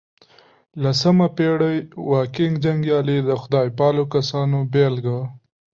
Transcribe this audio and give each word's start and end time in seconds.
لسمه 0.83 1.27
پېړۍ 1.37 1.77
واکینګ 2.11 2.53
جنګيالي 2.63 3.17
د 3.23 3.29
خدای 3.41 3.67
پالو 3.77 4.03
کسانو 4.13 4.59
بېلګه 4.71 5.11
وه. 5.17 5.25